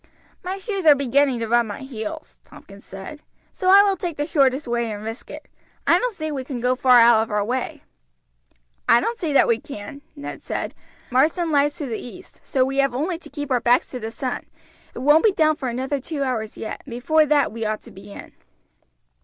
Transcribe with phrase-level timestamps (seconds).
[0.43, 3.21] "My shoes are beginning to rub my heels," Tompkins said,
[3.53, 5.47] "so I will take the shortest way and risk it.
[5.85, 7.83] I don't see we can go far out of our way."
[8.89, 10.73] "I don't see that we can," Ned replied.
[11.11, 14.09] "Marsden lies to the east, so we have only to keep our backs to the
[14.09, 14.47] sun;
[14.95, 17.91] it won't be down for another two hours yet, and before that we ought to
[17.91, 18.31] be in."